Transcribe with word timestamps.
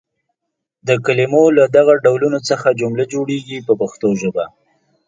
د 0.87 0.89
کلمو 1.05 1.43
له 1.57 1.63
دغو 1.75 1.93
ډولونو 2.03 2.39
څخه 2.49 2.67
جمله 2.81 3.03
جوړیږي 3.13 3.57
په 3.67 3.73
پښتو 3.81 4.07
ژبه. 4.21 4.45